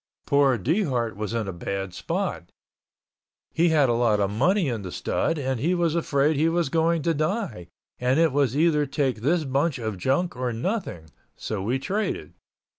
Poor 0.25 0.57
Dehart 0.57 1.15
was 1.15 1.31
in 1.35 1.47
a 1.47 1.53
bad 1.53 1.93
spot. 1.93 2.51
He 3.53 3.69
had 3.69 3.87
a 3.87 3.93
lot 3.93 4.19
of 4.19 4.31
money 4.31 4.67
in 4.67 4.81
the 4.81 4.91
stud 4.91 5.37
and 5.37 5.59
he 5.59 5.75
was 5.75 5.93
afraid 5.93 6.37
he 6.37 6.49
was 6.49 6.69
going 6.69 7.03
to 7.03 7.13
die 7.13 7.67
and 7.99 8.19
it 8.19 8.31
was 8.31 8.57
either 8.57 8.87
take 8.87 9.17
this 9.21 9.43
bunch 9.43 9.77
of 9.77 9.99
junk 9.99 10.35
or 10.35 10.51
nothing, 10.53 11.11
so 11.35 11.61
we 11.61 11.77
traded. 11.77 12.33